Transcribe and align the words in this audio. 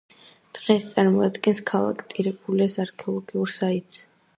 დღეს 0.57 0.87
წარმოადგენს 0.93 1.63
ქალაქ 1.73 2.03
ტირებულუს 2.15 2.83
არქეოლოგიურ 2.87 3.59
საიტს. 3.61 4.07